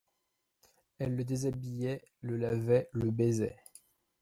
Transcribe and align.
Elle 0.97 1.15
le 1.15 1.23
déshabillait, 1.23 2.03
le 2.21 2.35
lavait, 2.35 2.89
le 2.91 3.11
baisait. 3.11 3.59